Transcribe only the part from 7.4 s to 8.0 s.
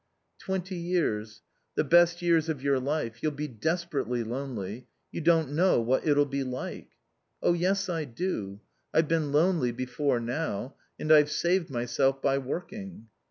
"Oh yes,